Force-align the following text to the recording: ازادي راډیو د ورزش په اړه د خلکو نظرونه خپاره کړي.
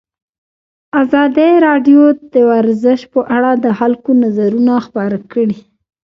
ازادي 1.03 1.51
راډیو 1.67 2.01
د 2.33 2.35
ورزش 2.51 2.99
په 3.13 3.21
اړه 3.35 3.51
د 3.63 3.65
خلکو 3.79 4.09
نظرونه 4.23 4.73
خپاره 4.85 5.17
کړي. 5.31 5.59